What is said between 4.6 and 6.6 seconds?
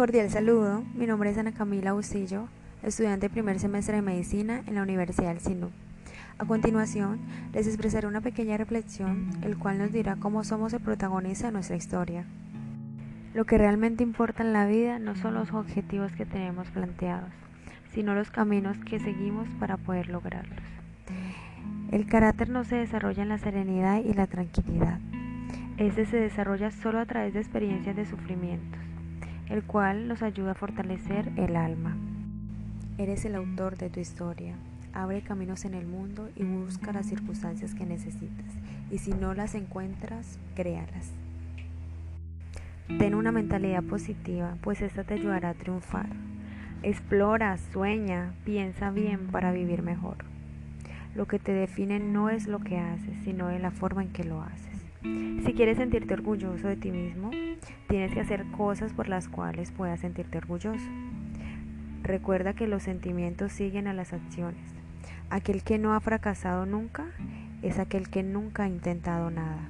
en la Universidad del Sinú. A